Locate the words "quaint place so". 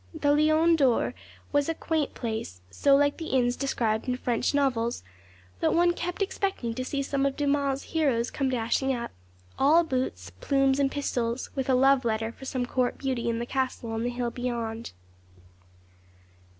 1.75-2.95